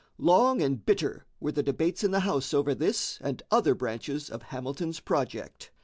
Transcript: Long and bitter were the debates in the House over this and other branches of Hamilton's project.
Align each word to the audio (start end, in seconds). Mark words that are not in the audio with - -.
Long 0.17 0.63
and 0.63 0.83
bitter 0.83 1.27
were 1.39 1.51
the 1.51 1.61
debates 1.61 2.03
in 2.03 2.09
the 2.09 2.21
House 2.21 2.55
over 2.55 2.73
this 2.73 3.19
and 3.21 3.43
other 3.51 3.75
branches 3.75 4.31
of 4.31 4.41
Hamilton's 4.41 4.99
project. 4.99 5.69